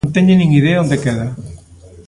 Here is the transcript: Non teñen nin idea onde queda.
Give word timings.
Non 0.05 0.15
teñen 0.15 0.37
nin 0.39 0.51
idea 0.59 0.83
onde 0.83 1.01
queda. 1.05 1.27